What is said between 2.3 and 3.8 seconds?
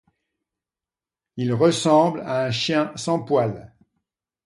un chien sans poil.